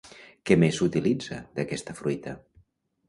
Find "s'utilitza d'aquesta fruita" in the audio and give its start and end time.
0.79-2.35